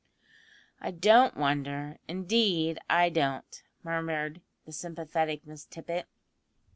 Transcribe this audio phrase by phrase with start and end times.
[0.79, 6.07] "I don't wonder, indeed I don't," murmured the sympathetic Miss Tippet.